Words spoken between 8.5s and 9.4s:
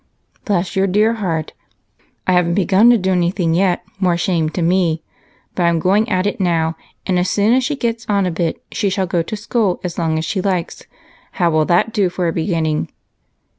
she shall go to